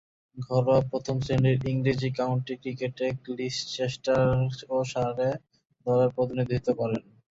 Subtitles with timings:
[0.37, 3.07] ঘরোয়া প্রথম-শ্রেণীর ইংরেজ কাউন্টি ক্রিকেটে
[3.29, 5.29] লিচেস্টারশায়ার ও সারে
[5.85, 7.01] দলের প্রতিনিধিত্ব করেন।